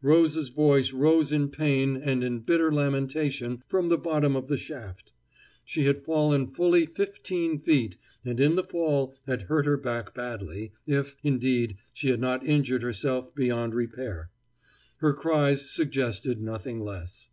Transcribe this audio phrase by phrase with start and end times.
[0.00, 5.12] Rose's voice rose in pain and in bitter lamentation from the bottom of the shaft.
[5.66, 10.72] She had fallen fully fifteen feet, and in the fall had hurt her back badly,
[10.86, 14.30] if, indeed, she had not injured herself beyond repair.
[15.00, 17.28] Her cries suggested nothing less.